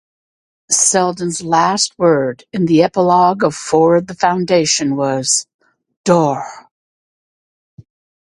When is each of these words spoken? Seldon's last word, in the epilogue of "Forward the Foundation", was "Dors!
Seldon's 0.71 1.43
last 1.43 1.93
word, 1.99 2.43
in 2.51 2.65
the 2.65 2.81
epilogue 2.81 3.43
of 3.43 3.53
"Forward 3.53 4.07
the 4.07 4.15
Foundation", 4.15 4.95
was 4.95 5.45
"Dors! 6.05 6.47